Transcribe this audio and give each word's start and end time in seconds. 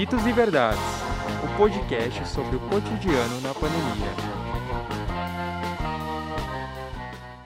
Mitos 0.00 0.26
e 0.26 0.32
Verdades, 0.32 0.80
o 1.44 1.56
podcast 1.58 2.26
sobre 2.26 2.56
o 2.56 2.60
cotidiano 2.60 3.38
na 3.42 3.52
pandemia. 3.52 4.08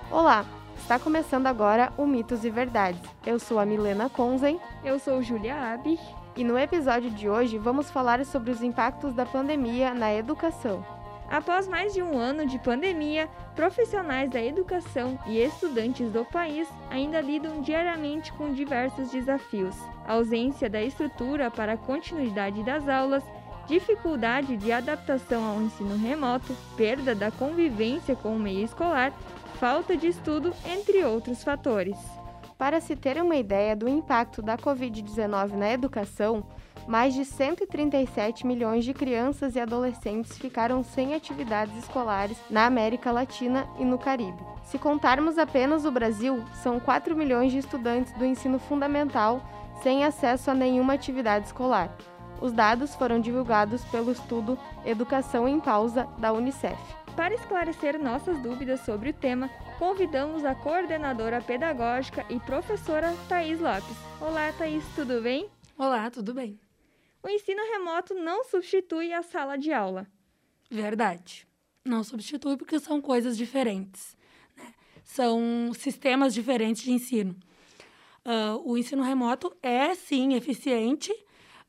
Olá, 0.09 0.45
está 0.77 0.96
começando 0.96 1.48
agora 1.48 1.93
o 1.98 2.06
Mitos 2.06 2.45
e 2.45 2.51
Verdades. 2.51 3.03
Eu 3.27 3.40
sou 3.40 3.59
a 3.59 3.67
Milena 3.67 4.09
Konzen. 4.09 4.61
Eu 4.85 5.00
sou 5.00 5.21
Julia 5.21 5.57
Abich. 5.75 6.00
E 6.36 6.45
no 6.45 6.57
episódio 6.57 7.11
de 7.11 7.29
hoje 7.29 7.59
vamos 7.59 7.90
falar 7.90 8.25
sobre 8.25 8.53
os 8.53 8.62
impactos 8.62 9.12
da 9.14 9.27
pandemia 9.27 9.93
na 9.93 10.14
educação. 10.14 10.86
Após 11.30 11.66
mais 11.66 11.95
de 11.95 12.02
um 12.02 12.18
ano 12.18 12.46
de 12.46 12.59
pandemia, 12.59 13.29
profissionais 13.57 14.30
da 14.30 14.43
educação 14.43 15.18
e 15.27 15.39
estudantes 15.39 16.11
do 16.11 16.25
país 16.25 16.68
ainda 16.90 17.20
lidam 17.20 17.61
diariamente 17.61 18.32
com 18.34 18.52
diversos 18.52 19.11
desafios. 19.11 19.76
A 20.07 20.13
ausência 20.13 20.68
da 20.68 20.82
estrutura 20.82 21.50
para 21.50 21.72
a 21.72 21.79
continuidade 21.79 22.63
das 22.63 22.89
aulas, 22.89 23.25
dificuldade 23.66 24.57
de 24.57 24.71
adaptação 24.71 25.44
ao 25.44 25.63
ensino 25.63 25.96
remoto, 25.96 26.54
perda 26.76 27.14
da 27.14 27.30
convivência 27.30 28.14
com 28.14 28.36
o 28.36 28.38
meio 28.38 28.64
escolar, 28.64 29.13
falta 29.58 29.96
de 29.96 30.08
estudo, 30.08 30.52
entre 30.66 31.04
outros 31.04 31.43
fatores. 31.43 31.96
Para 32.58 32.80
se 32.80 32.94
ter 32.94 33.20
uma 33.20 33.36
ideia 33.36 33.75
do 33.75 33.88
impacto 33.88 34.41
da 34.41 34.56
Covid-19 34.56 35.52
na 35.52 35.72
educação, 35.72 36.47
mais 36.86 37.14
de 37.14 37.24
137 37.24 38.47
milhões 38.47 38.84
de 38.84 38.92
crianças 38.92 39.56
e 39.56 39.61
adolescentes 39.61 40.36
ficaram 40.36 40.83
sem 40.83 41.14
atividades 41.14 41.77
escolares 41.77 42.38
na 42.50 42.66
América 42.66 43.10
Latina 43.10 43.66
e 43.78 43.84
no 43.84 43.98
Caribe. 43.98 44.38
Se 44.64 44.78
contarmos 44.78 45.38
apenas 45.38 45.84
o 45.84 45.91
Brasil, 45.91 46.42
são 46.62 46.80
4 46.80 47.16
milhões 47.16 47.52
de 47.52 47.58
estudantes 47.58 48.12
do 48.14 48.24
ensino 48.24 48.58
fundamental 48.58 49.42
sem 49.83 50.05
acesso 50.05 50.50
a 50.50 50.55
nenhuma 50.55 50.94
atividade 50.94 51.47
escolar. 51.47 51.94
Os 52.41 52.52
dados 52.52 52.94
foram 52.94 53.20
divulgados 53.20 53.84
pelo 53.86 54.10
estudo 54.10 54.58
Educação 54.84 55.48
em 55.48 55.60
Pausa 55.60 56.08
da 56.19 56.32
Unicef. 56.32 56.76
Para 57.16 57.34
esclarecer 57.34 57.98
nossas 57.98 58.38
dúvidas 58.41 58.80
sobre 58.80 59.10
o 59.10 59.14
tema, 59.14 59.48
convidamos 59.78 60.44
a 60.44 60.54
coordenadora 60.54 61.41
pedagógica 61.41 62.24
e 62.28 62.41
professora 62.41 63.14
Thais 63.28 63.60
Lopes. 63.60 63.96
Olá, 64.20 64.52
Thais, 64.58 64.84
tudo 64.96 65.22
bem? 65.22 65.48
Olá, 65.78 66.10
tudo 66.10 66.34
bem. 66.34 66.63
O 67.25 67.28
ensino 67.28 67.62
remoto 67.72 68.12
não 68.14 68.44
substitui 68.44 69.12
a 69.12 69.22
sala 69.22 69.56
de 69.56 69.72
aula. 69.72 70.06
Verdade. 70.70 71.48
Não 71.83 72.05
substitui 72.05 72.56
porque 72.56 72.78
são 72.78 73.00
coisas 73.00 73.36
diferentes. 73.36 74.14
Né? 74.55 74.75
São 75.03 75.72
sistemas 75.72 76.34
diferentes 76.34 76.83
de 76.83 76.92
ensino. 76.92 77.34
Uh, 78.27 78.61
o 78.70 78.77
ensino 78.77 79.03
remoto 79.03 79.56
é, 79.62 79.94
sim, 79.94 80.34
eficiente 80.34 81.12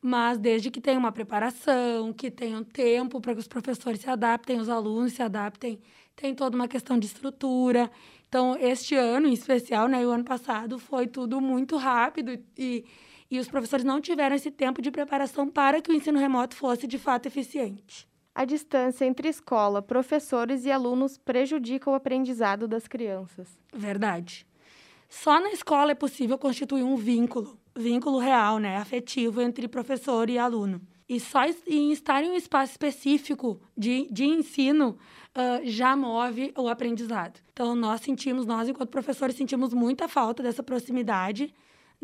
mas 0.08 0.38
desde 0.38 0.70
que 0.70 0.80
tenha 0.80 1.00
uma 1.00 1.12
preparação, 1.12 2.14
que 2.14 2.30
tenham 2.30 2.64
tempo 2.64 3.19
para 3.19 3.34
que 3.34 3.40
os 3.40 3.47
professores 3.47 4.00
se 4.00 4.08
adaptem, 4.08 4.59
os 4.59 4.69
alunos 4.69 5.14
se 5.14 5.23
adaptem, 5.23 5.80
tem 6.16 6.36
toda 6.36 6.56
uma 6.56 6.67
questão 6.67 7.00
de 7.00 7.08
estrutura. 7.08 7.90
Então, 8.30 8.56
este 8.59 8.94
ano 8.94 9.28
em 9.28 9.34
especial, 9.34 9.88
né, 9.88 10.06
o 10.06 10.12
ano 10.12 10.23
passado, 10.23 10.78
foi 10.78 11.08
tudo 11.08 11.42
muito 11.42 11.75
rápido 11.75 12.40
e, 12.56 12.86
e 13.30 13.40
os 13.40 13.48
professores 13.48 13.86
não 13.86 14.00
tiveram 14.00 14.36
esse 14.36 14.52
tempo 14.52 14.81
de 14.81 14.92
preparação 14.92 15.50
para 15.50 15.81
que 15.81 15.92
o 15.92 15.94
ensino 15.94 16.20
remoto 16.20 16.56
fosse 16.56 16.88
de 16.88 16.98
fato 16.98 17.28
eficiente. 17.28 18.08
A 18.34 18.44
distância 18.44 19.06
entre 19.06 19.30
escola, 19.30 19.81
professores 19.81 20.66
e 20.66 20.72
alunos 20.72 21.18
prejudica 21.18 21.90
o 21.90 21.94
aprendizado 21.94 22.68
das 22.68 22.88
crianças. 22.88 23.48
Verdade. 23.73 24.46
Só 25.08 25.40
na 25.40 25.52
escola 25.52 25.92
é 25.92 25.96
possível 25.96 26.38
constituir 26.38 26.84
um 26.84 26.98
vínculo, 26.98 27.58
vínculo 27.76 28.20
real, 28.20 28.58
né, 28.58 28.78
afetivo 28.78 29.42
entre 29.42 29.68
professor 29.68 30.30
e 30.30 30.38
aluno. 30.38 30.81
E 31.08 31.20
só 31.20 31.42
em 31.68 31.92
estar 31.92 32.23
em 32.23 32.31
um 32.31 32.36
espaço 32.36 32.72
específico 32.72 33.62
de, 33.78 34.08
de 34.12 34.25
ensino 34.25 34.97
uh, 35.35 35.62
já 35.64 35.96
move 35.96 36.52
o 36.58 36.68
aprendizado. 36.68 37.40
Então, 37.53 37.75
nós 37.75 38.02
sentimos, 38.02 38.46
nós 38.46 38.68
enquanto 38.68 38.90
professores, 38.90 39.35
sentimos 39.35 39.74
muita 39.74 40.08
falta 40.08 40.41
dessa 40.41 40.64
proximidade 40.64 41.53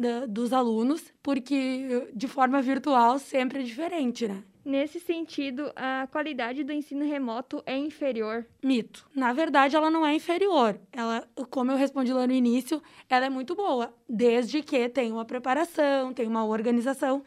da, 0.01 0.25
dos 0.25 0.51
alunos, 0.51 1.13
porque 1.23 2.09
de 2.13 2.28
forma 2.28 2.62
virtual 2.62 3.17
sempre 3.19 3.59
é 3.59 3.63
diferente, 3.63 4.28
né? 4.28 4.44
Nesse 4.63 5.00
sentido, 5.00 5.72
a 5.75 6.07
qualidade 6.12 6.63
do 6.63 6.72
ensino 6.72 7.03
remoto 7.03 7.63
é 7.66 7.75
inferior? 7.75 8.45
Mito. 8.63 9.07
Na 9.16 9.34
verdade, 9.34 9.75
ela 9.75 9.89
não 9.89 10.06
é 10.06 10.13
inferior. 10.13 10.79
Ela, 10.91 11.28
como 11.50 11.72
eu 11.72 11.78
respondi 11.78 12.13
lá 12.13 12.28
no 12.28 12.34
início, 12.34 12.81
ela 13.09 13.25
é 13.25 13.29
muito 13.29 13.56
boa, 13.56 13.91
desde 14.07 14.62
que 14.62 14.88
tenha 14.88 15.13
uma 15.13 15.25
preparação, 15.25 16.13
tenha 16.13 16.29
uma 16.29 16.45
organização. 16.45 17.23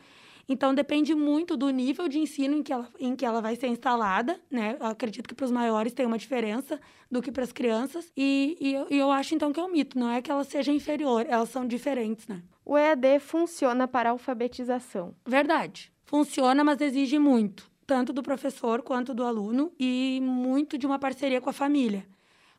Então, 0.49 0.75
depende 0.75 1.15
muito 1.15 1.57
do 1.57 1.71
nível 1.71 2.09
de 2.09 2.19
ensino 2.19 2.57
em 2.57 2.63
que 2.63 2.73
ela, 2.73 2.89
em 3.01 3.17
que 3.17 3.25
ela 3.25 3.41
vai 3.41 3.57
ser 3.57 3.69
instalada, 3.69 4.39
né? 4.51 4.77
Eu 4.79 4.87
acredito 4.87 5.29
que 5.29 5.35
para 5.35 5.45
os 5.45 5.51
maiores 5.51 5.93
tem 5.93 6.05
uma 6.05 6.19
diferença 6.19 6.79
do 7.11 7.23
que 7.23 7.33
para 7.33 7.45
as 7.45 7.53
crianças. 7.53 8.13
E, 8.17 8.57
e, 8.61 8.75
eu, 8.75 8.87
e 8.91 8.99
eu 8.99 9.11
acho, 9.11 9.35
então, 9.35 9.53
que 9.53 9.61
é 9.61 9.63
um 9.63 9.71
mito. 9.71 9.99
Não 9.99 10.11
é 10.11 10.21
que 10.21 10.31
ela 10.31 10.45
seja 10.45 10.71
inferior, 10.73 11.27
elas 11.29 11.49
são 11.49 11.67
diferentes, 11.67 12.27
né? 12.27 12.43
O 12.65 12.77
EAD 12.77 13.21
funciona 13.21 13.87
para 13.87 14.11
alfabetização. 14.11 15.15
Verdade. 15.27 15.93
Funciona, 16.05 16.63
mas 16.63 16.81
exige 16.81 17.19
muito, 17.19 17.71
tanto 17.87 18.13
do 18.13 18.23
professor 18.23 18.83
quanto 18.83 19.15
do 19.15 19.25
aluno 19.25 19.73
e 19.79 20.21
muito 20.23 20.77
de 20.79 20.87
uma 20.87 20.99
parceria 20.99 21.41
com 21.41 21.51
a 21.51 21.53
família. 21.53 22.07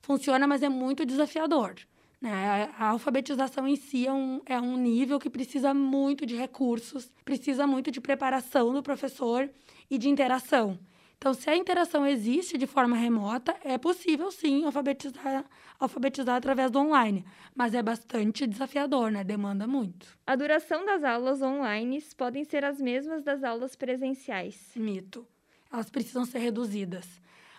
Funciona, 0.02 0.46
mas 0.46 0.62
é 0.62 0.70
muito 0.70 1.06
desafiador. 1.06 1.76
Né? 2.22 2.74
A 2.78 2.90
alfabetização 2.90 3.68
em 3.68 3.76
si 3.76 4.08
é 4.08 4.14
um, 4.14 4.42
é 4.46 4.60
um 4.60 4.78
nível 4.78 5.20
que 5.20 5.30
precisa 5.30 5.74
muito 5.74 6.26
de 6.26 6.36
recursos, 6.36 7.12
precisa 7.24 7.68
muito 7.68 7.92
de 7.92 8.02
preparação 8.02 8.74
do 8.74 8.82
professor 8.82 9.50
e 9.90 9.98
de 9.98 10.10
interação. 10.10 10.80
Então, 11.18 11.34
se 11.34 11.50
a 11.50 11.56
interação 11.56 12.06
existe 12.06 12.58
de 12.58 12.68
forma 12.68 12.96
remota, 12.96 13.56
é 13.64 13.78
possível 13.78 14.30
sim 14.32 14.66
alfabetizar, 14.66 15.46
alfabetizar 15.80 16.36
através 16.36 16.70
do 16.70 16.80
online, 16.80 17.26
mas 17.56 17.74
é 17.74 17.82
bastante 17.82 18.46
desafiador, 18.46 19.12
né? 19.12 19.24
Demanda 19.24 19.66
muito. 19.66 20.08
A 20.28 20.36
duração 20.36 20.86
das 20.86 21.04
aulas 21.04 21.42
online 21.42 22.02
podem 22.18 22.44
ser 22.44 22.64
as 22.64 22.80
mesmas 22.80 23.24
das 23.24 23.44
aulas 23.44 23.76
presenciais. 23.76 24.72
Mito. 24.76 25.26
Elas 25.72 25.90
precisam 25.90 26.26
ser 26.26 26.40
reduzidas. 26.40 27.08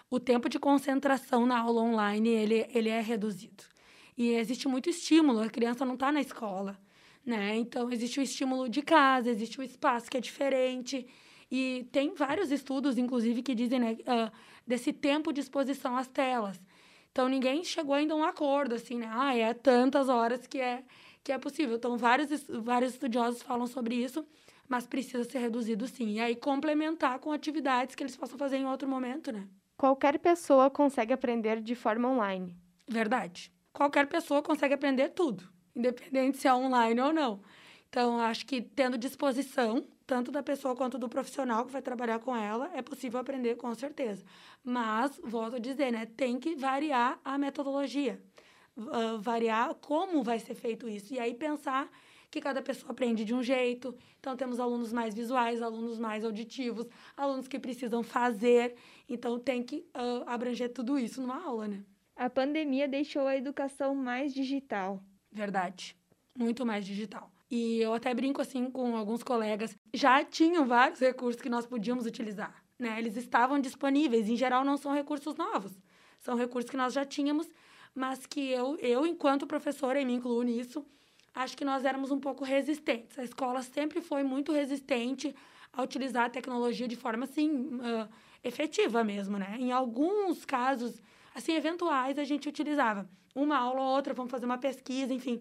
O 0.09 0.21
tempo 0.21 0.49
de 0.49 0.59
concentração 0.59 1.45
na 1.45 1.59
aula 1.59 1.83
online, 1.83 2.29
ele, 2.29 2.67
ele 2.73 2.89
é 2.89 3.01
reduzido. 3.01 3.65
E 4.17 4.31
existe 4.31 4.67
muito 4.67 4.89
estímulo, 4.89 5.41
a 5.41 5.51
criança 5.51 5.85
não 5.85 5.95
está 5.95 6.11
na 6.11 6.21
escola, 6.21 6.79
né? 7.25 7.55
Então, 7.57 7.91
existe 7.91 8.19
o 8.19 8.23
estímulo 8.23 8.69
de 8.69 8.81
casa, 8.81 9.31
existe 9.31 9.61
o 9.61 9.63
espaço 9.63 10.11
que 10.11 10.17
é 10.17 10.21
diferente. 10.21 11.07
E 11.51 11.87
tem 11.93 12.15
vários 12.15 12.51
estudos, 12.51 12.97
inclusive, 12.97 13.43
que 13.43 13.55
dizem 13.55 13.79
né, 13.79 13.93
uh, 13.93 14.33
desse 14.67 14.93
tempo 14.93 15.33
de 15.33 15.41
exposição 15.41 15.97
às 15.97 16.09
telas. 16.09 16.61
Então, 17.13 17.29
ninguém 17.29 17.63
chegou 17.63 17.95
ainda 17.95 18.15
a 18.15 18.17
um 18.17 18.25
acordo, 18.25 18.75
assim, 18.75 18.99
né? 18.99 19.09
Ah, 19.11 19.35
é 19.37 19.53
tantas 19.55 20.09
horas 20.09 20.47
que 20.47 20.59
é, 20.59 20.83
que 21.23 21.33
é 21.33 21.39
possível. 21.39 21.77
Então, 21.77 21.97
vários, 21.97 22.45
vários 22.49 22.93
estudiosos 22.95 23.43
falam 23.43 23.67
sobre 23.67 23.95
isso, 23.95 24.27
mas 24.69 24.87
precisa 24.87 25.25
ser 25.25 25.39
reduzido, 25.39 25.87
sim. 25.87 26.15
E 26.15 26.21
aí, 26.21 26.37
complementar 26.37 27.19
com 27.19 27.33
atividades 27.33 27.95
que 27.95 28.03
eles 28.03 28.17
possam 28.17 28.39
fazer 28.39 28.57
em 28.57 28.67
outro 28.67 28.89
momento, 28.89 29.31
né? 29.31 29.47
Qualquer 29.77 30.19
pessoa 30.19 30.71
consegue 30.71 31.13
aprender 31.13 31.61
de 31.61 31.75
forma 31.75 32.09
online. 32.09 32.57
Verdade. 32.89 33.53
Qualquer 33.77 34.07
pessoa 34.07 34.41
consegue 34.43 34.73
aprender 34.73 35.11
tudo, 35.11 35.47
independente 35.75 36.39
se 36.39 36.49
é 36.49 36.55
online 36.55 36.99
ou 36.99 37.13
não. 37.13 37.43
Então, 37.91 38.19
acho 38.19 38.47
que 38.47 38.63
tendo 38.63 38.97
disposição, 38.97 39.87
tanto 40.07 40.33
da 40.33 40.43
pessoa 40.43 40.75
quanto 40.75 40.97
do 40.97 41.11
profissional 41.11 41.67
que 41.67 41.73
vai 41.73 41.83
trabalhar 41.83 42.19
com 42.21 42.35
ela, 42.35 42.71
é 42.73 42.81
possível 42.81 43.21
aprender 43.21 43.57
com 43.57 43.75
certeza. 43.75 44.25
Mas, 44.65 45.21
volto 45.23 45.57
a 45.57 45.59
dizer, 45.59 45.93
né, 45.93 46.07
tem 46.07 46.41
que 46.41 46.57
variar 46.57 47.21
a 47.23 47.37
metodologia, 47.37 48.19
uh, 48.79 49.19
variar 49.21 49.75
como 49.75 50.23
vai 50.23 50.39
ser 50.39 50.55
feito 50.55 50.89
isso. 50.89 51.13
E 51.13 51.21
aí 51.21 51.35
pensar 51.35 51.91
que 52.31 52.41
cada 52.41 52.63
pessoa 52.63 52.93
aprende 52.93 53.27
de 53.27 53.35
um 53.35 53.43
jeito. 53.43 53.95
Então, 54.19 54.35
temos 54.39 54.59
alunos 54.59 54.91
mais 54.91 55.15
visuais, 55.15 55.61
alunos 55.61 55.99
mais 55.99 56.25
auditivos, 56.25 56.87
alunos 57.15 57.47
que 57.47 57.59
precisam 57.59 58.03
fazer. 58.03 58.75
Então, 59.07 59.39
tem 59.39 59.63
que 59.63 59.87
uh, 59.95 60.25
abranger 60.27 60.73
tudo 60.73 60.99
isso 60.99 61.21
numa 61.21 61.45
aula, 61.45 61.69
né? 61.69 61.85
A 62.17 62.31
pandemia 62.31 62.89
deixou 62.89 63.27
a 63.27 63.37
educação 63.37 63.95
mais 63.95 64.33
digital. 64.33 65.05
Verdade. 65.31 65.95
Muito 66.35 66.65
mais 66.65 66.87
digital. 66.87 67.31
E 67.51 67.79
eu 67.79 67.93
até 67.93 68.15
brinco 68.15 68.41
assim 68.41 68.71
com 68.71 68.97
alguns 68.97 69.23
colegas, 69.23 69.77
já 69.93 70.25
tinham 70.25 70.67
vários 70.67 70.99
recursos 70.99 71.43
que 71.43 71.51
nós 71.51 71.67
podíamos 71.67 72.07
utilizar, 72.07 72.65
né? 72.79 72.99
Eles 72.99 73.17
estavam 73.17 73.61
disponíveis, 73.61 74.31
em 74.31 74.37
geral 74.37 74.65
não 74.65 74.79
são 74.79 74.93
recursos 74.95 75.37
novos, 75.37 75.79
são 76.19 76.37
recursos 76.37 76.71
que 76.71 76.77
nós 76.77 76.95
já 76.95 77.05
tínhamos, 77.05 77.49
mas 77.95 78.27
que 78.27 78.51
eu, 78.51 78.77
eu 78.79 79.07
enquanto 79.07 79.47
professora, 79.47 80.01
e 80.01 80.05
me 80.05 80.15
incluo 80.15 80.43
nisso, 80.43 80.85
acho 81.35 81.57
que 81.57 81.65
nós 81.65 81.85
éramos 81.85 82.11
um 82.11 82.19
pouco 82.19 82.45
resistentes. 82.45 83.19
A 83.19 83.25
escola 83.25 83.63
sempre 83.63 84.01
foi 84.01 84.23
muito 84.23 84.53
resistente 84.53 85.35
a 85.73 85.83
utilizar 85.83 86.25
a 86.25 86.31
tecnologia 86.31 86.89
de 86.89 86.97
forma 86.97 87.25
assim 87.25 87.77
uh, 87.77 88.09
efetiva 88.43 89.05
mesmo, 89.05 89.39
né? 89.39 89.57
Em 89.61 89.71
alguns 89.71 90.45
casos 90.45 91.01
assim 91.37 91.53
eventuais 91.53 92.19
a 92.19 92.25
gente 92.25 92.49
utilizava 92.49 93.09
uma 93.35 93.59
aula 93.59 93.81
ou 93.81 93.89
outra, 93.89 94.15
vamos 94.15 94.31
fazer 94.31 94.47
uma 94.47 94.59
pesquisa, 94.59 95.13
enfim 95.13 95.41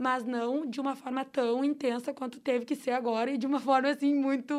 mas 0.00 0.24
não 0.24 0.64
de 0.64 0.80
uma 0.80 0.96
forma 0.96 1.26
tão 1.26 1.62
intensa 1.62 2.14
quanto 2.14 2.40
teve 2.40 2.64
que 2.64 2.74
ser 2.74 2.92
agora 2.92 3.30
e 3.30 3.36
de 3.36 3.46
uma 3.46 3.60
forma 3.60 3.90
assim 3.90 4.14
muito 4.14 4.54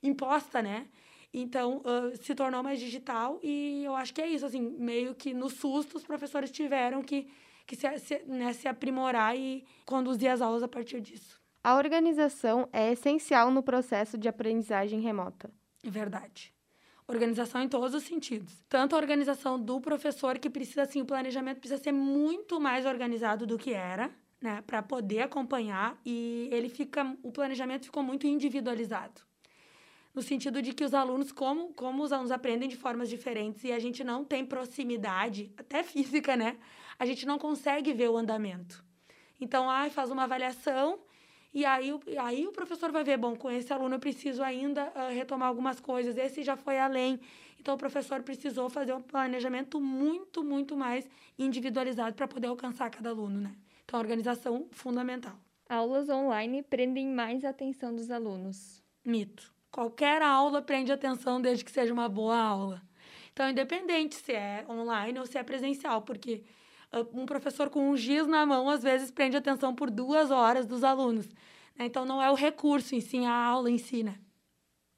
imposta, 0.00 0.62
né? 0.62 0.86
Então, 1.34 1.78
uh, 1.78 2.16
se 2.22 2.32
tornou 2.32 2.62
mais 2.62 2.78
digital 2.78 3.40
e 3.42 3.82
eu 3.84 3.96
acho 3.96 4.14
que 4.14 4.20
é 4.20 4.28
isso, 4.28 4.46
assim, 4.46 4.60
meio 4.60 5.16
que 5.16 5.34
no 5.34 5.50
susto 5.50 5.96
os 5.96 6.04
professores 6.04 6.50
tiveram 6.50 7.02
que, 7.02 7.26
que 7.66 7.74
se, 7.74 7.98
se, 7.98 8.22
né, 8.24 8.52
se 8.52 8.68
aprimorar 8.68 9.36
e 9.36 9.64
conduzir 9.84 10.30
as 10.30 10.40
aulas 10.40 10.62
a 10.62 10.68
partir 10.68 11.00
disso. 11.00 11.40
A 11.64 11.74
organização 11.74 12.68
é 12.72 12.92
essencial 12.92 13.50
no 13.50 13.62
processo 13.64 14.16
de 14.16 14.28
aprendizagem 14.28 15.00
remota. 15.00 15.50
Verdade. 15.82 16.54
Organização 17.12 17.62
em 17.62 17.68
todos 17.68 17.94
os 17.94 18.02
sentidos. 18.04 18.64
Tanto 18.68 18.94
a 18.96 18.98
organização 18.98 19.60
do 19.60 19.80
professor, 19.80 20.38
que 20.38 20.48
precisa, 20.48 20.82
assim, 20.82 21.02
o 21.02 21.06
planejamento 21.06 21.58
precisa 21.58 21.82
ser 21.82 21.92
muito 21.92 22.60
mais 22.60 22.86
organizado 22.86 23.46
do 23.46 23.58
que 23.58 23.72
era, 23.72 24.10
né, 24.40 24.62
para 24.66 24.82
poder 24.82 25.20
acompanhar, 25.20 26.00
e 26.04 26.48
ele 26.50 26.68
fica, 26.68 27.16
o 27.22 27.30
planejamento 27.30 27.84
ficou 27.84 28.02
muito 28.02 28.26
individualizado 28.26 29.20
no 30.14 30.20
sentido 30.20 30.60
de 30.60 30.72
que 30.72 30.84
os 30.84 30.92
alunos, 30.92 31.32
como, 31.32 31.72
como 31.72 32.02
os 32.02 32.12
alunos 32.12 32.30
aprendem 32.30 32.68
de 32.68 32.76
formas 32.76 33.08
diferentes 33.08 33.64
e 33.64 33.72
a 33.72 33.78
gente 33.78 34.04
não 34.04 34.24
tem 34.24 34.44
proximidade, 34.44 35.52
até 35.56 35.82
física, 35.82 36.36
né? 36.36 36.58
A 36.98 37.06
gente 37.06 37.24
não 37.24 37.38
consegue 37.38 37.92
ver 37.92 38.10
o 38.10 38.16
andamento. 38.16 38.84
Então, 39.40 39.68
ai, 39.68 39.90
faz 39.90 40.10
uma 40.10 40.24
avaliação 40.24 41.00
e 41.54 41.64
aí, 41.64 41.92
aí 42.18 42.46
o 42.46 42.52
professor 42.52 42.90
vai 42.90 43.04
ver, 43.04 43.18
bom, 43.18 43.36
com 43.36 43.50
esse 43.50 43.72
aluno 43.72 43.96
eu 43.96 44.00
preciso 44.00 44.42
ainda 44.42 44.90
uh, 44.96 45.12
retomar 45.12 45.48
algumas 45.48 45.80
coisas, 45.80 46.16
esse 46.16 46.42
já 46.42 46.56
foi 46.56 46.78
além. 46.78 47.20
Então, 47.60 47.74
o 47.74 47.78
professor 47.78 48.22
precisou 48.22 48.70
fazer 48.70 48.92
um 48.94 49.02
planejamento 49.02 49.80
muito, 49.80 50.42
muito 50.42 50.76
mais 50.76 51.08
individualizado 51.38 52.14
para 52.14 52.26
poder 52.26 52.48
alcançar 52.48 52.90
cada 52.90 53.10
aluno, 53.10 53.40
né? 53.40 53.54
Então, 53.84 54.00
organização 54.00 54.66
fundamental. 54.72 55.38
Aulas 55.68 56.08
online 56.08 56.62
prendem 56.62 57.06
mais 57.06 57.44
a 57.44 57.50
atenção 57.50 57.94
dos 57.94 58.10
alunos. 58.10 58.82
Mito. 59.04 59.52
Qualquer 59.70 60.22
aula 60.22 60.60
prende 60.60 60.90
atenção 60.90 61.40
desde 61.40 61.64
que 61.64 61.70
seja 61.70 61.92
uma 61.92 62.08
boa 62.08 62.36
aula. 62.36 62.82
Então, 63.32 63.48
independente 63.48 64.16
se 64.16 64.32
é 64.32 64.64
online 64.68 65.18
ou 65.18 65.26
se 65.26 65.38
é 65.38 65.42
presencial, 65.42 66.02
porque 66.02 66.42
um 67.12 67.24
professor 67.24 67.70
com 67.70 67.90
um 67.90 67.96
giz 67.96 68.26
na 68.26 68.44
mão, 68.44 68.68
às 68.68 68.82
vezes, 68.82 69.10
prende 69.10 69.36
atenção 69.36 69.74
por 69.74 69.90
duas 69.90 70.30
horas 70.30 70.66
dos 70.66 70.84
alunos. 70.84 71.28
Né? 71.76 71.86
Então, 71.86 72.04
não 72.04 72.22
é 72.22 72.30
o 72.30 72.34
recurso 72.34 72.94
em 72.94 73.00
si, 73.00 73.24
a 73.24 73.34
aula 73.34 73.70
em 73.70 73.78
si, 73.78 74.02
né? 74.02 74.18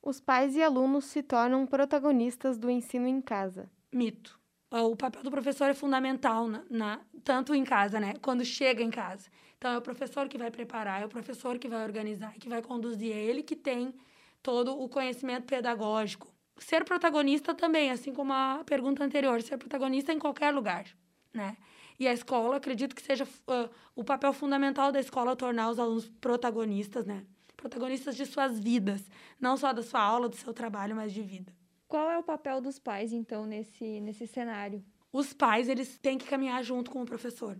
Os 0.02 0.20
pais 0.20 0.54
e 0.56 0.62
alunos 0.62 1.06
se 1.06 1.22
tornam 1.22 1.66
protagonistas 1.66 2.58
do 2.58 2.68
ensino 2.68 3.06
em 3.06 3.20
casa. 3.20 3.70
Mito. 3.92 4.38
O 4.70 4.96
papel 4.96 5.22
do 5.22 5.30
professor 5.30 5.70
é 5.70 5.74
fundamental, 5.74 6.48
na, 6.48 6.64
na, 6.68 7.00
tanto 7.22 7.54
em 7.54 7.62
casa, 7.62 8.00
né? 8.00 8.14
Quando 8.20 8.44
chega 8.44 8.82
em 8.82 8.90
casa. 8.90 9.30
Então, 9.56 9.72
é 9.72 9.78
o 9.78 9.82
professor 9.82 10.28
que 10.28 10.36
vai 10.36 10.50
preparar, 10.50 11.00
é 11.00 11.06
o 11.06 11.08
professor 11.08 11.58
que 11.58 11.68
vai 11.68 11.84
organizar, 11.84 12.34
que 12.34 12.48
vai 12.48 12.60
conduzir, 12.60 13.12
é 13.12 13.18
ele 13.18 13.42
que 13.42 13.54
tem 13.54 13.94
todo 14.42 14.78
o 14.78 14.88
conhecimento 14.88 15.46
pedagógico. 15.46 16.26
Ser 16.58 16.84
protagonista 16.84 17.54
também, 17.54 17.90
assim 17.90 18.12
como 18.12 18.32
a 18.32 18.62
pergunta 18.66 19.02
anterior, 19.02 19.40
ser 19.42 19.56
protagonista 19.56 20.12
em 20.12 20.18
qualquer 20.18 20.52
lugar, 20.52 20.84
né? 21.32 21.56
E 21.98 22.08
a 22.08 22.12
escola, 22.12 22.56
acredito 22.56 22.94
que 22.94 23.02
seja 23.02 23.24
uh, 23.24 23.70
o 23.94 24.02
papel 24.02 24.32
fundamental 24.32 24.90
da 24.90 25.00
escola 25.00 25.36
tornar 25.36 25.70
os 25.70 25.78
alunos 25.78 26.08
protagonistas, 26.20 27.06
né? 27.06 27.24
Protagonistas 27.56 28.16
de 28.16 28.26
suas 28.26 28.58
vidas, 28.58 29.08
não 29.40 29.56
só 29.56 29.72
da 29.72 29.82
sua 29.82 30.00
aula, 30.00 30.28
do 30.28 30.36
seu 30.36 30.52
trabalho, 30.52 30.96
mas 30.96 31.12
de 31.12 31.22
vida. 31.22 31.52
Qual 31.88 32.10
é 32.10 32.18
o 32.18 32.22
papel 32.22 32.60
dos 32.60 32.78
pais, 32.78 33.12
então, 33.12 33.46
nesse, 33.46 34.00
nesse 34.00 34.26
cenário? 34.26 34.84
Os 35.12 35.32
pais, 35.32 35.68
eles 35.68 35.98
têm 35.98 36.18
que 36.18 36.26
caminhar 36.26 36.62
junto 36.64 36.90
com 36.90 37.02
o 37.02 37.06
professor 37.06 37.56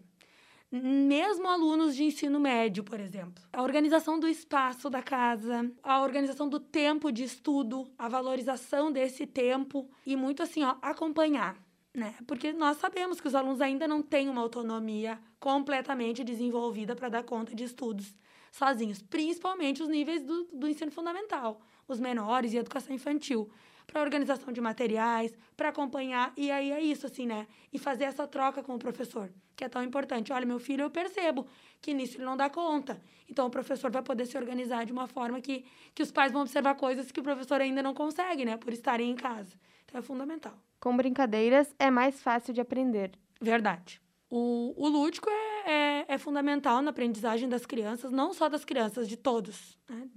mesmo 0.83 1.47
alunos 1.47 1.95
de 1.95 2.05
ensino 2.05 2.41
médio, 2.41 2.83
por 2.83 2.99
exemplo. 2.99 3.43
A 3.53 3.63
organização 3.63 4.19
do 4.19 4.27
espaço 4.27 4.91
da 4.91 5.03
casa, 5.03 5.71
a 5.83 6.03
organização 6.03 6.49
do 6.49 6.59
tempo 6.59 7.13
de 7.13 7.23
estudo, 7.23 7.87
a 7.97 8.09
valorização 8.09 8.91
desse 8.91 9.27
tempo 9.27 9.89
e 10.05 10.17
muito 10.17 10.43
assim, 10.43 10.65
ó, 10.65 10.77
acompanhar, 10.83 11.57
né? 11.95 12.15
Porque 12.27 12.53
nós 12.53 12.77
sabemos 12.79 13.21
que 13.21 13.29
os 13.29 13.35
alunos 13.35 13.61
ainda 13.61 13.87
não 13.87 14.03
têm 14.03 14.29
uma 14.29 14.43
autonomia 14.43 15.19
completamente 15.39 16.25
desenvolvida 16.25 16.97
para 16.97 17.09
dar 17.09 17.23
conta 17.23 17.55
de 17.55 17.65
estudos 17.65 18.15
sozinhos, 18.51 19.01
principalmente 19.01 19.83
os 19.83 19.89
níveis 19.89 20.23
do, 20.23 20.45
do 20.53 20.69
ensino 20.69 20.91
fundamental, 20.91 21.61
os 21.87 22.01
menores 22.01 22.53
e 22.53 22.57
educação 22.57 22.95
infantil 22.95 23.49
para 23.87 24.01
organização 24.01 24.53
de 24.53 24.61
materiais, 24.61 25.37
para 25.57 25.69
acompanhar. 25.69 26.33
E 26.37 26.51
aí 26.51 26.73
é 26.73 26.81
isso, 26.81 27.07
assim, 27.07 27.27
né? 27.27 27.47
E 27.73 27.79
fazer 27.79 28.05
essa 28.05 28.27
troca 28.27 28.63
com 28.63 28.75
o 28.75 28.79
professor, 28.79 29.31
que 29.55 29.65
é 29.65 29.69
tão 29.69 29.83
importante. 29.83 30.33
Olha, 30.33 30.47
meu 30.47 30.59
filho, 30.59 30.83
eu 30.83 30.91
percebo 30.91 31.47
que 31.81 31.93
nisso 31.93 32.17
ele 32.17 32.25
não 32.25 32.37
dá 32.37 32.49
conta. 32.49 33.01
Então, 33.29 33.47
o 33.47 33.51
professor 33.51 33.91
vai 33.91 34.03
poder 34.03 34.27
se 34.27 34.37
organizar 34.37 34.85
de 34.87 34.93
uma 34.93 35.07
forma 35.07 35.41
que, 35.41 35.65
que 35.95 36.03
os 36.03 36.11
pais 36.11 36.33
vão 36.33 36.43
observar 36.43 36.75
coisas 36.77 37.13
que 37.13 37.21
o 37.21 37.23
professor 37.23 37.61
ainda 37.61 37.83
não 37.83 37.95
consegue, 37.95 38.45
né? 38.45 38.57
Por 38.57 38.73
estarem 38.73 39.11
em 39.11 39.15
casa. 39.15 39.55
Então, 39.85 39.99
é 39.99 40.03
fundamental. 40.03 40.59
Com 40.85 40.95
brincadeiras, 40.95 41.75
é 41.79 41.91
mais 41.91 42.21
fácil 42.21 42.53
de 42.53 42.61
aprender. 42.61 43.13
Verdade. 43.41 44.03
O, 44.29 44.75
o 44.77 44.87
lúdico 44.87 45.31
é, 45.31 45.71
é, 45.73 46.05
é, 46.09 46.19
fundamental 46.19 46.83
na 46.83 46.91
aprendizagem 46.91 47.49
das 47.49 47.65
crianças, 47.65 48.13
não 48.13 48.35
só 48.35 48.51
das 48.51 48.67
crianças, 48.67 49.09
de 49.09 49.17
todos. 49.17 49.79
Né? 49.89 50.11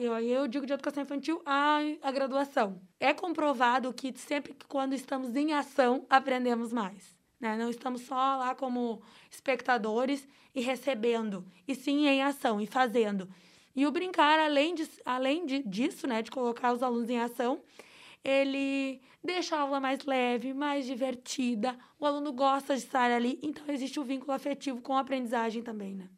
Eu, 0.00 0.18
eu 0.18 0.48
digo 0.48 0.66
de 0.66 0.72
educação 0.72 1.04
infantil 1.04 1.40
a, 1.46 1.78
a 2.02 2.10
graduação. 2.10 2.82
É 2.98 3.14
comprovado 3.14 3.92
que 3.92 4.12
sempre 4.18 4.52
que 4.52 4.66
quando 4.66 4.94
estamos 4.94 5.36
em 5.36 5.52
ação, 5.52 6.04
aprendemos 6.10 6.72
mais. 6.72 7.16
Né? 7.38 7.56
Não 7.56 7.70
estamos 7.70 8.00
só 8.00 8.16
lá 8.36 8.52
como 8.52 9.00
espectadores 9.30 10.26
e 10.52 10.60
recebendo, 10.60 11.46
e 11.68 11.74
sim 11.76 12.08
em 12.08 12.20
ação 12.20 12.60
e 12.60 12.66
fazendo. 12.66 13.28
E 13.76 13.86
o 13.86 13.92
brincar, 13.92 14.40
além, 14.40 14.74
de, 14.74 14.90
além 15.04 15.46
de, 15.46 15.62
disso, 15.62 16.08
né, 16.08 16.20
de 16.20 16.32
colocar 16.32 16.72
os 16.72 16.82
alunos 16.82 17.08
em 17.08 17.20
ação, 17.20 17.60
ele 18.24 19.00
deixa 19.22 19.56
a 19.56 19.60
aula 19.60 19.80
mais 19.80 20.04
leve, 20.04 20.52
mais 20.52 20.86
divertida, 20.86 21.78
o 21.98 22.06
aluno 22.06 22.32
gosta 22.32 22.74
de 22.74 22.82
estar 22.82 23.10
ali, 23.10 23.38
então 23.42 23.64
existe 23.68 23.98
o 23.98 24.02
um 24.02 24.06
vínculo 24.06 24.32
afetivo 24.32 24.80
com 24.80 24.96
a 24.96 25.00
aprendizagem 25.00 25.62
também, 25.62 25.94
né? 25.94 26.08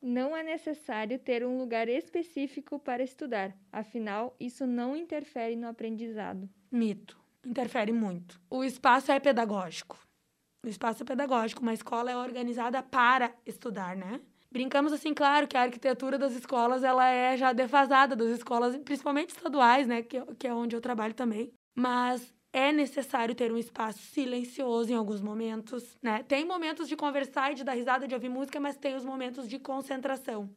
Não 0.00 0.36
é 0.36 0.42
necessário 0.42 1.18
ter 1.18 1.44
um 1.46 1.58
lugar 1.58 1.88
específico 1.88 2.78
para 2.78 3.02
estudar, 3.02 3.56
afinal, 3.70 4.36
isso 4.40 4.66
não 4.66 4.96
interfere 4.96 5.54
no 5.54 5.68
aprendizado. 5.68 6.48
Mito. 6.70 7.20
Interfere 7.44 7.92
muito. 7.92 8.40
O 8.48 8.62
espaço 8.62 9.10
é 9.10 9.18
pedagógico. 9.18 9.98
O 10.64 10.68
espaço 10.68 11.02
é 11.02 11.06
pedagógico, 11.06 11.62
uma 11.62 11.74
escola 11.74 12.10
é 12.10 12.16
organizada 12.16 12.82
para 12.82 13.34
estudar, 13.44 13.96
né? 13.96 14.20
Brincamos 14.50 14.92
assim, 14.92 15.14
claro, 15.14 15.48
que 15.48 15.56
a 15.56 15.62
arquitetura 15.62 16.18
das 16.18 16.34
escolas 16.34 16.84
ela 16.84 17.08
é 17.08 17.36
já 17.36 17.52
defasada 17.52 18.14
das 18.14 18.28
escolas, 18.28 18.76
principalmente 18.78 19.30
estaduais, 19.30 19.86
né, 19.86 20.02
que, 20.02 20.20
que 20.38 20.46
é 20.46 20.54
onde 20.54 20.76
eu 20.76 20.80
trabalho 20.80 21.14
também. 21.14 21.52
Mas 21.74 22.32
é 22.52 22.70
necessário 22.70 23.34
ter 23.34 23.50
um 23.50 23.56
espaço 23.56 23.98
silencioso 23.98 24.92
em 24.92 24.94
alguns 24.94 25.22
momentos, 25.22 25.96
né? 26.02 26.22
Tem 26.22 26.44
momentos 26.44 26.86
de 26.86 26.94
conversar 26.94 27.52
e 27.52 27.54
de 27.54 27.64
dar 27.64 27.72
risada, 27.72 28.06
de 28.06 28.14
ouvir 28.14 28.28
música, 28.28 28.60
mas 28.60 28.76
tem 28.76 28.94
os 28.94 29.04
momentos 29.04 29.48
de 29.48 29.58
concentração. 29.58 30.50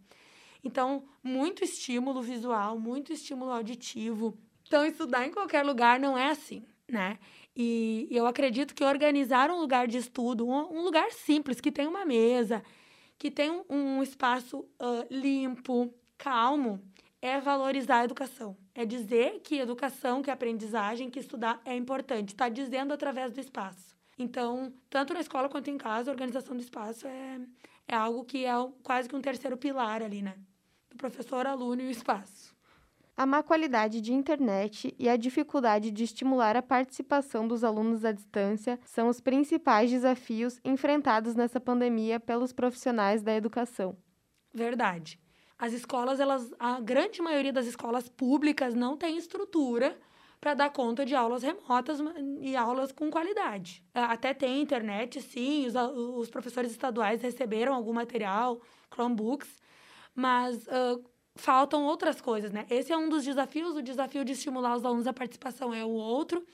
Então, 0.64 1.06
muito 1.24 1.64
estímulo 1.64 2.22
visual, 2.22 2.78
muito 2.78 3.14
estímulo 3.14 3.52
auditivo. 3.52 4.38
Então, 4.68 4.86
estudar 4.86 5.26
em 5.26 5.32
qualquer 5.32 5.64
lugar 5.64 6.00
não 6.00 6.18
é 6.18 6.32
assim, 6.32 6.66
né? 6.90 7.18
E 7.56 8.08
eu 8.12 8.26
acredito 8.26 8.76
que 8.76 8.84
organizar 8.84 9.50
um 9.50 9.60
lugar 9.60 9.88
de 9.88 9.98
estudo, 9.98 10.46
um, 10.48 10.84
lugar 10.84 11.12
simples, 11.12 11.62
que 11.62 11.72
tem 11.72 11.88
uma 11.88 12.04
mesa, 12.04 12.62
que 13.18 13.32
tem 13.32 13.50
um, 13.50 13.64
um 13.70 14.04
espaço 14.04 14.60
uh, 14.60 15.06
limpo, 15.10 15.94
calmo, 16.18 16.82
é 17.26 17.42
valorizar 17.42 18.02
a 18.02 18.04
educação. 18.04 18.56
É 18.76 18.86
dizer 18.86 19.40
que 19.44 19.58
educação, 19.58 20.22
que 20.22 20.30
aprendizagem, 20.30 21.10
que 21.10 21.20
estudar 21.20 21.60
é 21.66 21.76
importante. 21.76 22.30
Está 22.30 22.50
dizendo 22.50 22.94
através 22.94 23.32
do 23.32 23.40
espaço. 23.40 23.96
Então, 24.18 24.72
tanto 24.90 25.14
na 25.14 25.22
escola 25.22 25.50
quanto 25.50 25.70
em 25.70 25.78
casa, 25.78 26.12
a 26.12 26.14
organização 26.14 26.56
do 26.56 26.62
espaço 26.62 27.08
é, 27.08 27.40
é 27.88 27.96
algo 27.96 28.24
que 28.24 28.46
é 28.46 28.54
quase 28.84 29.10
que 29.10 29.16
um 29.16 29.22
terceiro 29.22 29.58
pilar 29.58 30.04
ali, 30.04 30.22
né? 30.22 30.36
Do 30.90 30.98
professor, 30.98 31.48
aluno 31.48 31.82
e 31.82 31.88
o 31.88 31.92
espaço. 31.92 32.54
A 33.18 33.26
má 33.26 33.42
qualidade 33.42 34.02
de 34.02 34.14
internet 34.14 34.94
e 35.00 35.10
a 35.10 35.18
dificuldade 35.18 35.90
de 35.90 36.04
estimular 36.04 36.56
a 36.56 36.62
participação 36.62 37.48
dos 37.48 37.64
alunos 37.64 38.06
à 38.06 38.12
distância 38.12 38.80
são 38.86 39.08
os 39.08 39.20
principais 39.20 39.90
desafios 39.90 40.60
enfrentados 40.64 41.34
nessa 41.34 41.60
pandemia 41.60 42.20
pelos 42.20 42.54
profissionais 42.54 43.24
da 43.24 43.34
educação. 43.34 43.98
Verdade. 44.54 45.18
As 45.58 45.74
escolas, 45.74 46.20
elas, 46.20 46.54
a 46.60 46.80
grande 46.82 47.22
maioria 47.22 47.54
das 47.54 47.66
escolas 47.66 48.10
públicas 48.10 48.74
não 48.74 48.98
tem 48.98 49.18
estrutura 49.18 49.98
para 50.40 50.54
dar 50.54 50.70
conta 50.70 51.06
de 51.06 51.16
aulas 51.16 51.44
remotas 51.44 52.00
e 52.42 52.56
aulas 52.56 52.92
com 52.92 53.10
qualidade. 53.10 53.84
Até 53.94 54.34
tem 54.34 54.62
internet, 54.62 55.22
sim, 55.22 55.66
os, 55.66 55.74
os 55.76 56.30
professores 56.30 56.72
estaduais 56.72 57.22
receberam 57.22 57.74
algum 57.74 57.94
material, 57.94 58.62
Chromebooks, 58.94 59.50
mas 60.14 60.68
uh, 60.68 61.04
faltam 61.36 61.86
outras 61.86 62.22
coisas, 62.22 62.52
né? 62.52 62.66
Esse 62.70 62.92
é 62.92 62.98
um 62.98 63.10
dos 63.10 63.24
desafios, 63.24 63.76
o 63.76 63.82
desafio 63.82 64.24
de 64.24 64.34
estimular 64.34 64.76
os 64.76 64.86
alunos 64.86 65.08
à 65.08 65.14
participação 65.14 65.74
é 65.74 65.84
o 65.84 65.90
outro. 65.90 66.46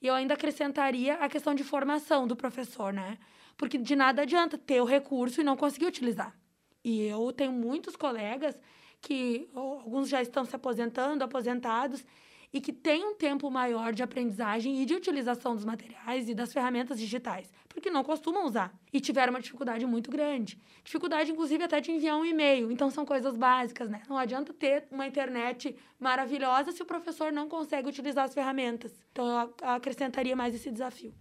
E 0.00 0.06
eu 0.06 0.14
ainda 0.14 0.34
acrescentaria 0.34 1.14
a 1.14 1.28
questão 1.28 1.54
de 1.54 1.62
formação 1.62 2.26
do 2.26 2.34
professor, 2.34 2.92
né? 2.92 3.18
Porque 3.56 3.76
de 3.76 3.94
nada 3.94 4.22
adianta 4.22 4.56
ter 4.56 4.80
o 4.80 4.84
recurso 4.84 5.40
e 5.40 5.44
não 5.44 5.56
conseguir 5.56 5.86
utilizar. 5.86 6.34
E 6.84 7.02
eu 7.02 7.32
tenho 7.32 7.52
muitos 7.52 7.96
colegas 7.96 8.60
que 9.00 9.48
alguns 9.54 10.08
já 10.08 10.20
estão 10.20 10.44
se 10.44 10.54
aposentando, 10.54 11.24
aposentados, 11.24 12.04
e 12.52 12.60
que 12.60 12.72
têm 12.72 13.04
um 13.04 13.14
tempo 13.14 13.50
maior 13.50 13.92
de 13.92 14.02
aprendizagem 14.02 14.82
e 14.82 14.84
de 14.84 14.94
utilização 14.94 15.54
dos 15.54 15.64
materiais 15.64 16.28
e 16.28 16.34
das 16.34 16.52
ferramentas 16.52 16.98
digitais, 16.98 17.52
porque 17.68 17.90
não 17.90 18.02
costumam 18.02 18.44
usar 18.44 18.74
e 18.92 19.00
tiveram 19.00 19.32
uma 19.32 19.40
dificuldade 19.40 19.86
muito 19.86 20.10
grande. 20.10 20.58
Dificuldade, 20.82 21.30
inclusive, 21.30 21.62
até 21.62 21.80
de 21.80 21.92
enviar 21.92 22.16
um 22.16 22.24
e-mail. 22.24 22.70
Então, 22.72 22.90
são 22.90 23.06
coisas 23.06 23.36
básicas, 23.36 23.88
né? 23.88 24.02
Não 24.08 24.18
adianta 24.18 24.52
ter 24.52 24.88
uma 24.90 25.06
internet 25.06 25.76
maravilhosa 25.98 26.72
se 26.72 26.82
o 26.82 26.86
professor 26.86 27.32
não 27.32 27.48
consegue 27.48 27.88
utilizar 27.88 28.24
as 28.24 28.34
ferramentas. 28.34 28.92
Então, 29.12 29.26
eu 29.28 29.54
acrescentaria 29.62 30.34
mais 30.34 30.54
esse 30.54 30.70
desafio. 30.70 31.14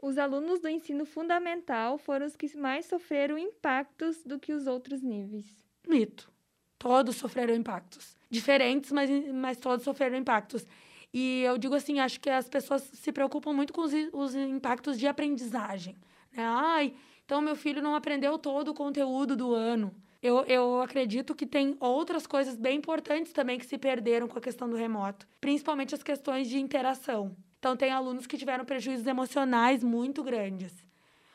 Os 0.00 0.16
alunos 0.16 0.60
do 0.60 0.68
ensino 0.68 1.04
fundamental 1.04 1.98
foram 1.98 2.26
os 2.26 2.36
que 2.36 2.56
mais 2.56 2.86
sofreram 2.86 3.36
impactos 3.36 4.22
do 4.24 4.38
que 4.38 4.52
os 4.52 4.66
outros 4.66 5.02
níveis. 5.02 5.46
Mito. 5.86 6.30
Todos 6.78 7.16
sofreram 7.16 7.54
impactos. 7.54 8.16
Diferentes, 8.30 8.92
mas, 8.92 9.10
mas 9.32 9.58
todos 9.58 9.84
sofreram 9.84 10.16
impactos. 10.16 10.64
E 11.12 11.42
eu 11.42 11.58
digo 11.58 11.74
assim, 11.74 11.98
acho 11.98 12.20
que 12.20 12.30
as 12.30 12.48
pessoas 12.48 12.82
se 12.82 13.10
preocupam 13.10 13.52
muito 13.52 13.72
com 13.72 13.80
os, 13.80 13.92
os 14.12 14.34
impactos 14.34 14.98
de 14.98 15.06
aprendizagem. 15.06 15.96
Né? 16.32 16.44
Ai, 16.44 16.94
então 17.24 17.40
meu 17.40 17.56
filho 17.56 17.82
não 17.82 17.96
aprendeu 17.96 18.38
todo 18.38 18.68
o 18.68 18.74
conteúdo 18.74 19.36
do 19.36 19.52
ano. 19.52 19.92
Eu, 20.22 20.44
eu 20.44 20.80
acredito 20.80 21.34
que 21.34 21.46
tem 21.46 21.76
outras 21.80 22.26
coisas 22.26 22.56
bem 22.56 22.78
importantes 22.78 23.32
também 23.32 23.58
que 23.58 23.66
se 23.66 23.78
perderam 23.78 24.28
com 24.28 24.38
a 24.38 24.42
questão 24.42 24.68
do 24.68 24.76
remoto, 24.76 25.26
principalmente 25.40 25.94
as 25.94 26.02
questões 26.02 26.48
de 26.48 26.58
interação. 26.58 27.36
Então, 27.58 27.76
tem 27.76 27.90
alunos 27.90 28.26
que 28.26 28.38
tiveram 28.38 28.64
prejuízos 28.64 29.06
emocionais 29.06 29.82
muito 29.82 30.22
grandes. 30.22 30.86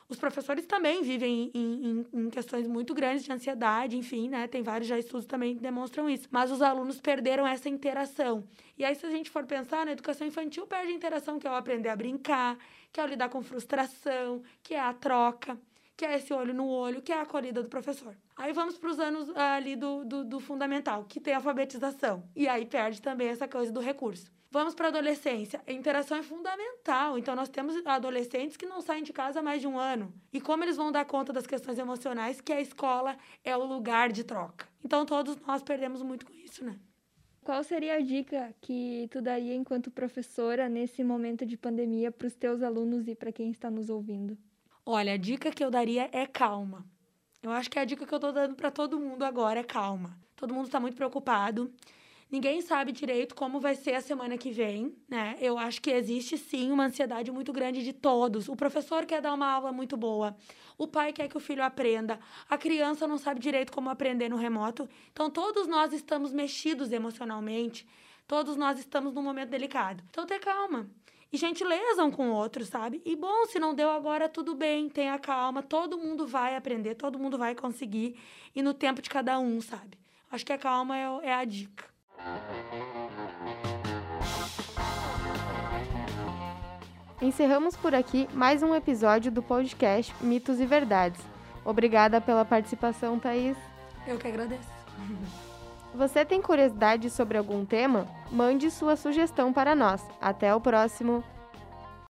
Os 0.07 0.17
professores 0.17 0.65
também 0.65 1.01
vivem 1.01 1.49
em, 1.53 1.87
em, 1.87 2.05
em, 2.13 2.29
questões 2.29 2.67
muito 2.67 2.93
grandes 2.93 3.23
de 3.23 3.31
ansiedade, 3.31 3.97
enfim, 3.97 4.29
né? 4.29 4.47
Tem 4.47 4.61
vários 4.61 4.87
já 4.87 4.97
estudos 4.97 5.25
também 5.25 5.55
que 5.55 5.61
demonstram 5.61 6.09
isso. 6.09 6.27
Mas 6.29 6.51
os 6.51 6.61
alunos 6.61 7.01
perderam 7.01 7.47
essa 7.47 7.67
interação. 7.67 8.43
E 8.77 8.85
aí, 8.85 8.95
se 8.95 9.05
a 9.05 9.09
gente 9.09 9.29
for 9.29 9.45
pensar, 9.45 9.85
na 9.85 9.93
educação 9.93 10.27
infantil 10.27 10.67
perde 10.67 10.91
a 10.91 10.95
interação, 10.95 11.39
que 11.39 11.47
é 11.47 11.49
o 11.49 11.55
aprender 11.55 11.89
a 11.89 11.95
brincar, 11.95 12.57
que 12.91 12.99
é 12.99 13.03
o 13.03 13.07
lidar 13.07 13.29
com 13.29 13.41
frustração, 13.41 14.43
que 14.61 14.75
é 14.75 14.79
a 14.79 14.93
troca, 14.93 15.57
que 15.95 16.05
é 16.05 16.15
esse 16.15 16.33
olho 16.33 16.53
no 16.53 16.67
olho, 16.67 17.01
que 17.01 17.11
é 17.11 17.17
a 17.17 17.21
acolhida 17.21 17.63
do 17.63 17.69
professor. 17.69 18.15
Aí 18.35 18.51
vamos 18.51 18.77
para 18.77 18.89
os 18.89 18.99
anos 18.99 19.29
ali 19.35 19.75
do, 19.75 20.03
do, 20.03 20.23
do 20.23 20.39
fundamental, 20.39 21.05
que 21.05 21.19
tem 21.19 21.33
alfabetização. 21.33 22.23
E 22.35 22.47
aí 22.47 22.65
perde 22.65 23.01
também 23.01 23.29
essa 23.29 23.47
coisa 23.47 23.71
do 23.71 23.79
recurso. 23.79 24.31
Vamos 24.53 24.75
para 24.75 24.85
a 24.85 24.89
adolescência. 24.89 25.59
A 25.65 25.71
interação 25.71 26.15
é 26.15 26.21
fundamental. 26.21 27.17
Então, 27.17 27.35
nós 27.35 27.49
temos 27.49 27.75
adolescentes 27.87 28.55
que 28.55 28.67
não 28.67 28.81
saem 28.81 29.01
de 29.01 29.11
casa 29.11 29.39
há 29.39 29.41
mais 29.41 29.59
de 29.59 29.65
um 29.65 29.79
ano. 29.79 30.13
E 30.31 30.39
como 30.39 30.63
eles 30.63 30.77
vão 30.77 30.91
dar 30.91 31.05
conta 31.05 31.33
das 31.33 31.47
questões 31.47 31.79
emocionais, 31.79 32.39
que 32.39 32.53
a 32.53 32.61
escola 32.61 33.17
é 33.43 33.57
o 33.57 33.65
lugar 33.65 34.11
de 34.11 34.23
troca. 34.23 34.67
Então, 34.85 35.07
todos 35.07 35.37
nós 35.37 35.63
perdemos 35.63 36.03
muito 36.03 36.23
com 36.27 36.33
isso, 36.35 36.63
né? 36.63 36.77
Qual 37.43 37.63
seria 37.63 37.95
a 37.95 37.99
dica 37.99 38.53
que 38.61 39.07
tu 39.09 39.23
daria 39.23 39.55
enquanto 39.55 39.89
professora 39.89 40.69
nesse 40.69 41.03
momento 41.03 41.47
de 41.47 41.57
pandemia 41.57 42.11
para 42.11 42.27
os 42.27 42.35
teus 42.35 42.61
alunos 42.61 43.07
e 43.07 43.15
para 43.15 43.31
quem 43.31 43.49
está 43.49 43.71
nos 43.71 43.89
ouvindo? 43.89 44.37
Olha, 44.85 45.13
a 45.13 45.17
dica 45.17 45.49
que 45.49 45.63
eu 45.63 45.71
daria 45.71 46.07
é 46.11 46.27
calma. 46.27 46.85
Eu 47.41 47.49
acho 47.49 47.71
que 47.71 47.79
é 47.79 47.81
a 47.81 47.85
dica 47.85 48.05
que 48.05 48.13
eu 48.13 48.17
estou 48.17 48.31
dando 48.31 48.53
para 48.53 48.69
todo 48.69 48.99
mundo 48.99 49.23
agora 49.23 49.61
é 49.61 49.63
calma. 49.63 50.15
Todo 50.35 50.53
mundo 50.53 50.67
está 50.67 50.79
muito 50.79 50.95
preocupado. 50.95 51.73
Ninguém 52.33 52.61
sabe 52.61 52.91
direito 52.91 53.35
como 53.35 53.59
vai 53.59 53.75
ser 53.75 53.93
a 53.93 54.01
semana 54.01 54.39
que 54.39 54.49
vem, 54.49 54.97
né? 55.07 55.37
Eu 55.39 55.55
acho 55.55 55.79
que 55.79 55.91
existe 55.91 56.35
sim 56.35 56.71
uma 56.71 56.85
ansiedade 56.85 57.31
muito 57.31 57.53
grande 57.53 57.83
de 57.83 57.93
todos. 57.93 58.49
O 58.49 58.55
professor 58.55 59.05
quer 59.05 59.21
dar 59.21 59.35
uma 59.35 59.45
aula 59.45 59.71
muito 59.71 59.95
boa, 59.95 60.35
o 60.75 60.87
pai 60.87 61.13
quer 61.13 61.27
que 61.27 61.37
o 61.37 61.39
filho 61.39 61.63
aprenda, 61.63 62.19
a 62.49 62.57
criança 62.57 63.05
não 63.05 63.19
sabe 63.19 63.39
direito 63.39 63.71
como 63.71 63.87
aprender 63.87 64.29
no 64.29 64.35
remoto. 64.35 64.89
Então, 65.11 65.29
todos 65.29 65.67
nós 65.67 65.93
estamos 65.93 66.33
mexidos 66.33 66.91
emocionalmente, 66.91 67.87
todos 68.27 68.57
nós 68.57 68.79
estamos 68.79 69.13
num 69.13 69.21
momento 69.21 69.49
delicado. 69.51 70.03
Então, 70.09 70.25
ter 70.25 70.39
calma. 70.39 70.89
E 71.31 71.37
gentileza 71.37 72.03
um 72.03 72.09
com 72.09 72.31
o 72.31 72.33
outro, 72.33 72.65
sabe? 72.65 72.99
E 73.05 73.15
bom, 73.15 73.45
se 73.45 73.59
não 73.59 73.75
deu 73.75 73.91
agora, 73.91 74.27
tudo 74.27 74.55
bem, 74.55 74.89
tenha 74.89 75.19
calma, 75.19 75.61
todo 75.61 75.99
mundo 75.99 76.25
vai 76.25 76.55
aprender, 76.55 76.95
todo 76.95 77.19
mundo 77.19 77.37
vai 77.37 77.53
conseguir, 77.53 78.19
e 78.55 78.63
no 78.63 78.73
tempo 78.73 79.03
de 79.03 79.09
cada 79.11 79.37
um, 79.37 79.61
sabe? 79.61 79.99
Acho 80.31 80.43
que 80.43 80.51
a 80.51 80.57
calma 80.57 80.97
é, 80.97 81.27
é 81.27 81.33
a 81.35 81.45
dica. 81.45 81.92
Encerramos 87.21 87.75
por 87.77 87.95
aqui 87.95 88.27
mais 88.33 88.61
um 88.61 88.75
episódio 88.75 89.31
do 89.31 89.41
podcast 89.41 90.13
Mitos 90.19 90.59
e 90.59 90.65
Verdades. 90.65 91.21
Obrigada 91.63 92.19
pela 92.19 92.43
participação, 92.43 93.17
Thaís. 93.17 93.55
Eu 94.05 94.17
que 94.17 94.27
agradeço. 94.27 94.67
Você 95.95 96.25
tem 96.25 96.41
curiosidade 96.41 97.09
sobre 97.09 97.37
algum 97.37 97.63
tema? 97.65 98.07
Mande 98.31 98.69
sua 98.69 98.95
sugestão 98.95 99.53
para 99.53 99.73
nós. 99.73 100.05
Até 100.19 100.53
o 100.53 100.59
próximo! 100.59 101.23